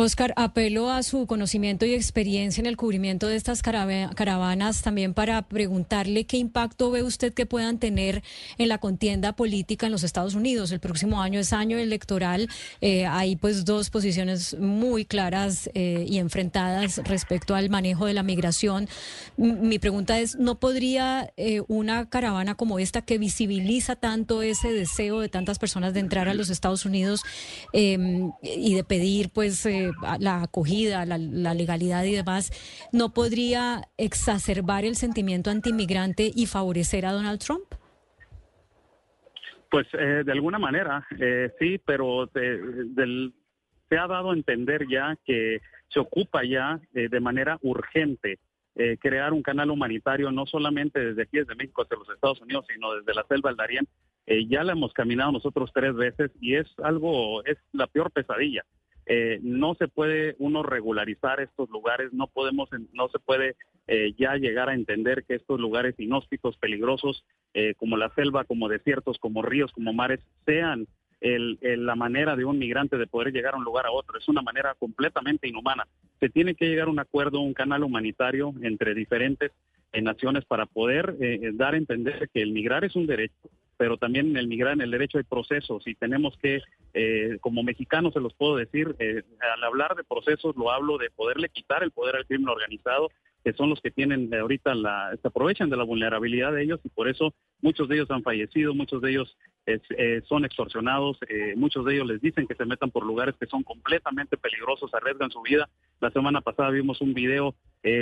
Oscar, 0.00 0.32
apelo 0.36 0.92
a 0.92 1.02
su 1.02 1.26
conocimiento 1.26 1.84
y 1.84 1.92
experiencia 1.92 2.60
en 2.60 2.66
el 2.66 2.76
cubrimiento 2.76 3.26
de 3.26 3.34
estas 3.34 3.62
caravanas 3.62 4.80
también 4.82 5.12
para 5.12 5.42
preguntarle 5.42 6.24
qué 6.24 6.36
impacto 6.36 6.92
ve 6.92 7.02
usted 7.02 7.34
que 7.34 7.46
puedan 7.46 7.80
tener 7.80 8.22
en 8.58 8.68
la 8.68 8.78
contienda 8.78 9.34
política 9.34 9.86
en 9.86 9.92
los 9.92 10.04
Estados 10.04 10.36
Unidos. 10.36 10.70
El 10.70 10.78
próximo 10.78 11.20
año 11.20 11.40
es 11.40 11.52
año 11.52 11.78
electoral. 11.78 12.48
Eh, 12.80 13.06
hay 13.06 13.34
pues 13.34 13.64
dos 13.64 13.90
posiciones 13.90 14.56
muy 14.60 15.04
claras 15.04 15.68
eh, 15.74 16.06
y 16.08 16.18
enfrentadas 16.18 16.98
respecto 16.98 17.56
al 17.56 17.68
manejo 17.68 18.06
de 18.06 18.14
la 18.14 18.22
migración. 18.22 18.88
mi 19.36 19.80
pregunta 19.80 20.20
es, 20.20 20.36
¿no 20.36 20.60
podría 20.60 21.32
eh, 21.36 21.62
una 21.66 22.08
caravana 22.08 22.54
como 22.54 22.78
esta 22.78 23.02
que 23.02 23.18
visibiliza 23.18 23.96
tanto 23.96 24.42
ese 24.42 24.72
deseo 24.72 25.18
de 25.18 25.28
tantas 25.28 25.58
personas 25.58 25.92
de 25.92 25.98
entrar 25.98 26.28
a 26.28 26.34
los 26.34 26.50
Estados 26.50 26.86
Unidos 26.86 27.22
em, 27.72 28.30
y 28.44 28.74
de 28.74 28.84
pedir 28.84 29.30
pues 29.30 29.66
la 30.18 30.42
acogida, 30.42 31.04
la, 31.06 31.18
legalidad 31.54 32.04
y 32.04 32.12
demás, 32.12 32.50
¿no 32.92 33.12
podría 33.14 33.88
exacerbar 33.96 34.84
el 34.84 34.96
sentimiento 34.96 35.50
antimigrante 35.50 36.30
y 36.34 36.46
favorecer 36.46 37.06
a 37.06 37.12
Donald 37.12 37.40
Trump? 37.40 37.64
Pues 39.70 39.86
eh, 39.92 40.22
de 40.24 40.32
alguna 40.32 40.58
manera, 40.58 41.06
eh, 41.18 41.50
sí, 41.58 41.78
pero 41.84 42.30
se 42.32 43.98
ha 43.98 44.06
dado 44.06 44.30
a 44.30 44.34
entender 44.34 44.86
ya 44.88 45.16
que 45.24 45.60
se 45.88 46.00
ocupa 46.00 46.42
ya 46.44 46.80
eh, 46.94 47.08
de 47.08 47.20
manera 47.20 47.58
urgente 47.62 48.38
crear 49.00 49.32
un 49.32 49.42
canal 49.42 49.72
humanitario, 49.72 50.30
no 50.30 50.46
solamente 50.46 51.00
desde 51.00 51.22
aquí, 51.22 51.38
desde 51.38 51.56
México 51.56 51.82
hacia 51.82 51.98
los 51.98 52.08
Estados 52.10 52.40
Unidos, 52.40 52.64
sino 52.72 52.94
desde 52.94 53.12
la 53.12 53.24
selva 53.26 53.50
del 53.50 53.56
Darién. 53.56 53.88
ya 54.48 54.62
la 54.62 54.70
hemos 54.70 54.92
caminado 54.92 55.32
nosotros 55.32 55.72
tres 55.74 55.96
veces 55.96 56.30
y 56.40 56.54
es 56.54 56.68
algo, 56.84 57.44
es 57.44 57.58
la 57.72 57.88
peor 57.88 58.12
pesadilla. 58.12 58.64
Eh, 59.10 59.40
no 59.42 59.74
se 59.74 59.88
puede 59.88 60.36
uno 60.38 60.62
regularizar 60.62 61.40
estos 61.40 61.70
lugares, 61.70 62.12
no 62.12 62.26
podemos, 62.26 62.68
no 62.92 63.08
se 63.08 63.18
puede 63.18 63.56
eh, 63.86 64.12
ya 64.18 64.36
llegar 64.36 64.68
a 64.68 64.74
entender 64.74 65.24
que 65.24 65.36
estos 65.36 65.58
lugares 65.58 65.94
inhóspitos, 65.98 66.58
peligrosos, 66.58 67.24
eh, 67.54 67.74
como 67.78 67.96
la 67.96 68.10
selva, 68.10 68.44
como 68.44 68.68
desiertos, 68.68 69.16
como 69.18 69.40
ríos, 69.40 69.72
como 69.72 69.94
mares, 69.94 70.20
sean 70.44 70.86
la 71.20 71.96
manera 71.96 72.36
de 72.36 72.44
un 72.44 72.60
migrante 72.60 72.96
de 72.96 73.08
poder 73.08 73.32
llegar 73.32 73.54
a 73.54 73.56
un 73.56 73.64
lugar 73.64 73.86
a 73.86 73.90
otro. 73.90 74.16
Es 74.16 74.28
una 74.28 74.40
manera 74.40 74.76
completamente 74.78 75.48
inhumana. 75.48 75.88
Se 76.20 76.28
tiene 76.28 76.54
que 76.54 76.68
llegar 76.68 76.86
a 76.86 76.92
un 76.92 77.00
acuerdo, 77.00 77.40
un 77.40 77.54
canal 77.54 77.82
humanitario 77.82 78.54
entre 78.62 78.94
diferentes 78.94 79.50
naciones 80.00 80.44
para 80.44 80.66
poder 80.66 81.16
dar 81.54 81.74
a 81.74 81.76
entender 81.76 82.30
que 82.32 82.40
el 82.40 82.52
migrar 82.52 82.84
es 82.84 82.94
un 82.94 83.08
derecho, 83.08 83.50
pero 83.78 83.96
también 83.96 84.30
en 84.30 84.36
el 84.36 84.48
migrar 84.48 84.74
en 84.74 84.82
el 84.82 84.90
derecho 84.90 85.16
hay 85.16 85.24
procesos 85.24 85.86
y 85.86 85.94
tenemos 85.94 86.36
que, 86.42 86.60
eh, 86.94 87.38
como 87.40 87.62
mexicanos 87.62 88.12
se 88.12 88.20
los 88.20 88.34
puedo 88.34 88.56
decir, 88.56 88.94
eh, 88.98 89.22
al 89.54 89.64
hablar 89.64 89.94
de 89.94 90.04
procesos 90.04 90.56
lo 90.56 90.72
hablo 90.72 90.98
de 90.98 91.10
poderle 91.10 91.48
quitar 91.48 91.82
el 91.84 91.92
poder 91.92 92.16
al 92.16 92.26
crimen 92.26 92.48
organizado, 92.48 93.08
que 93.44 93.52
son 93.52 93.70
los 93.70 93.80
que 93.80 93.92
tienen 93.92 94.34
ahorita 94.34 94.74
la, 94.74 95.16
se 95.22 95.28
aprovechan 95.28 95.70
de 95.70 95.76
la 95.76 95.84
vulnerabilidad 95.84 96.52
de 96.52 96.64
ellos 96.64 96.80
y 96.82 96.88
por 96.88 97.08
eso 97.08 97.32
muchos 97.62 97.88
de 97.88 97.94
ellos 97.94 98.10
han 98.10 98.24
fallecido, 98.24 98.74
muchos 98.74 99.00
de 99.00 99.12
ellos 99.12 99.36
eh, 99.66 100.22
son 100.26 100.44
extorsionados, 100.44 101.18
muchos 101.54 101.84
de 101.84 101.94
ellos 101.94 102.06
les 102.08 102.20
dicen 102.20 102.46
que 102.46 102.54
se 102.54 102.64
metan 102.64 102.90
por 102.90 103.06
lugares 103.06 103.36
que 103.38 103.46
son 103.46 103.62
completamente 103.62 104.36
peligrosos, 104.36 104.92
arriesgan 104.92 105.30
su 105.30 105.42
vida. 105.42 105.68
La 106.00 106.10
semana 106.10 106.40
pasada 106.40 106.70
vimos 106.70 107.00
un 107.00 107.14
video 107.14 107.54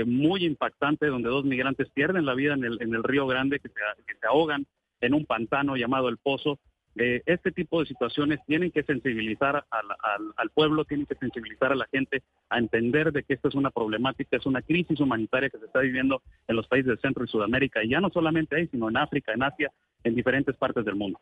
muy 0.06 0.45
impactante 0.47 1.06
donde 1.06 1.28
dos 1.28 1.45
migrantes 1.45 1.90
pierden 1.90 2.25
la 2.25 2.35
vida 2.35 2.54
en 2.54 2.64
el, 2.64 2.80
en 2.80 2.95
el 2.95 3.02
río 3.02 3.26
Grande, 3.26 3.59
que 3.59 3.68
se 3.68 4.26
ahogan 4.26 4.64
en 5.00 5.15
un 5.15 5.26
pantano 5.26 5.76
llamado 5.76 6.09
El 6.09 6.19
Pozo. 6.19 6.59
Eh, 6.99 7.23
este 7.26 7.53
tipo 7.53 7.81
de 7.81 7.87
situaciones 7.87 8.41
tienen 8.47 8.71
que 8.71 8.83
sensibilizar 8.83 9.67
al, 9.71 10.50
pueblo, 10.50 10.87
tienen 10.87 11.05
que 11.05 11.15
sensibilizar 11.15 11.71
a 11.73 11.75
la 11.75 11.87
gente 11.93 12.23
a 12.49 12.59
entender 12.59 13.12
de 13.12 13.23
que 13.23 13.35
esto 13.35 13.49
es 13.49 13.55
una 13.55 13.71
problemática, 13.71 14.38
es 14.38 14.47
una 14.47 14.62
crisis 14.62 14.99
humanitaria 15.00 15.50
que 15.50 15.59
se 15.59 15.67
está 15.67 15.81
viviendo 15.81 16.23
en 16.49 16.57
los 16.57 16.67
países 16.67 16.87
del 16.87 17.00
Centro 17.00 17.25
y 17.25 17.29
Sudamérica, 17.29 17.85
y 17.85 17.91
ya 17.91 18.00
no 18.00 18.09
solamente 18.09 18.57
ahí, 18.57 18.67
sino 18.69 18.88
en 18.88 18.97
África, 18.97 19.33
en 19.35 19.43
Asia, 19.43 19.71
en 20.05 20.15
diferentes 20.15 20.57
partes 20.57 20.87
del 20.87 20.95
mundo. 20.95 21.21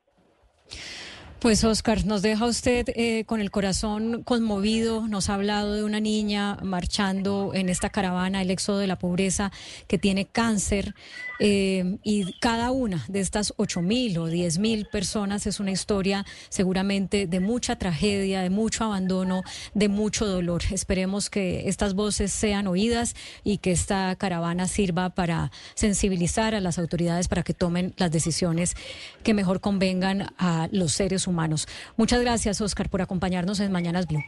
Pues 1.44 1.62
Oscar, 1.62 2.06
nos 2.06 2.22
deja 2.22 2.46
usted 2.46 2.86
eh, 2.96 3.24
con 3.26 3.42
el 3.42 3.50
corazón 3.50 4.22
conmovido, 4.22 5.06
nos 5.08 5.28
ha 5.28 5.34
hablado 5.34 5.74
de 5.74 5.84
una 5.84 6.00
niña 6.00 6.56
marchando 6.62 7.50
en 7.52 7.68
esta 7.68 7.90
caravana, 7.90 8.40
el 8.40 8.50
éxodo 8.50 8.78
de 8.78 8.86
la 8.86 8.98
pobreza, 8.98 9.52
que 9.86 9.98
tiene 9.98 10.24
cáncer, 10.24 10.94
eh, 11.40 11.98
y 12.02 12.32
cada 12.38 12.70
una 12.70 13.04
de 13.08 13.20
estas 13.20 13.52
ocho 13.56 13.82
mil 13.82 14.16
o 14.18 14.26
diez 14.28 14.58
mil 14.58 14.86
personas 14.86 15.46
es 15.46 15.60
una 15.60 15.72
historia 15.72 16.24
seguramente 16.48 17.26
de 17.26 17.40
mucha 17.40 17.76
tragedia, 17.76 18.40
de 18.40 18.48
mucho 18.48 18.84
abandono, 18.84 19.42
de 19.74 19.88
mucho 19.88 20.26
dolor. 20.26 20.62
Esperemos 20.70 21.28
que 21.28 21.68
estas 21.68 21.92
voces 21.92 22.32
sean 22.32 22.68
oídas 22.68 23.16
y 23.42 23.58
que 23.58 23.72
esta 23.72 24.16
caravana 24.16 24.66
sirva 24.66 25.10
para 25.10 25.50
sensibilizar 25.74 26.54
a 26.54 26.60
las 26.60 26.78
autoridades 26.78 27.28
para 27.28 27.42
que 27.42 27.52
tomen 27.52 27.92
las 27.98 28.10
decisiones 28.12 28.76
que 29.22 29.34
mejor 29.34 29.60
convengan 29.60 30.32
a 30.38 30.68
los 30.72 30.92
seres 30.92 31.26
humanos 31.26 31.33
humanos. 31.34 31.66
Muchas 31.98 32.22
gracias, 32.22 32.60
Oscar, 32.60 32.88
por 32.88 33.02
acompañarnos 33.02 33.60
en 33.60 33.70
Mañanas 33.72 34.06
Blue. 34.06 34.24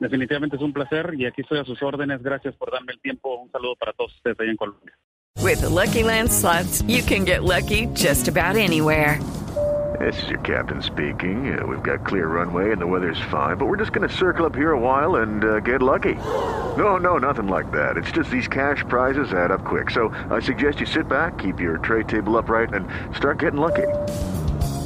definitivamente 0.00 0.56
es 0.56 0.62
un 0.62 0.72
placer 0.72 1.12
y 1.16 1.26
aquí 1.26 1.42
estoy 1.42 1.58
a 1.58 1.64
sus 1.64 1.82
órdenes. 1.82 2.22
Gracias 2.22 2.54
por 2.56 2.70
darme 2.72 2.92
el 2.92 3.00
tiempo. 3.00 3.36
Un 3.36 3.50
saludo 3.50 3.76
para 3.78 3.92
todos 3.92 4.14
ustedes 4.14 4.38
ahí 4.40 4.48
en 4.48 4.56
Colombia. 4.56 4.92
With 5.42 5.60
the 5.60 5.68
Lucky 5.68 6.02
Land 6.02 6.30
slots, 6.30 6.82
you 6.86 7.02
can 7.02 7.24
get 7.24 7.44
lucky 7.44 7.86
just 7.94 8.28
about 8.28 8.56
anywhere. 8.56 9.20
This 9.98 10.22
is 10.22 10.30
your 10.30 10.40
captain 10.40 10.82
speaking. 10.82 11.58
Uh, 11.58 11.66
we've 11.66 11.82
got 11.82 12.06
clear 12.06 12.26
runway 12.26 12.72
and 12.72 12.80
the 12.80 12.86
weather's 12.86 13.20
fine, 13.30 13.56
but 13.56 13.66
we're 13.66 13.76
just 13.76 13.92
going 13.92 14.08
to 14.08 14.14
circle 14.14 14.46
up 14.46 14.54
here 14.54 14.72
a 14.72 14.78
while 14.78 15.16
and 15.16 15.44
uh, 15.44 15.60
get 15.60 15.82
lucky. 15.82 16.14
No, 16.76 16.96
no, 16.96 17.18
nothing 17.18 17.48
like 17.48 17.70
that. 17.72 17.96
It's 17.96 18.10
just 18.10 18.30
these 18.30 18.48
cash 18.48 18.82
prizes 18.88 19.32
add 19.32 19.50
up 19.50 19.64
quick. 19.64 19.90
So 19.90 20.14
I 20.30 20.40
suggest 20.40 20.80
you 20.80 20.86
sit 20.86 21.08
back, 21.08 21.38
keep 21.38 21.60
your 21.60 21.78
tray 21.78 22.04
table 22.04 22.36
upright, 22.38 22.72
and 22.72 22.86
start 23.14 23.40
getting 23.40 23.60
lucky. 23.60 23.88